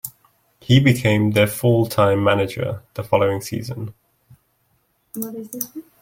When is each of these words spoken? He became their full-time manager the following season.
He 0.59 0.79
became 0.79 1.33
their 1.33 1.45
full-time 1.45 2.23
manager 2.23 2.81
the 2.95 3.03
following 3.03 3.39
season. 3.39 3.93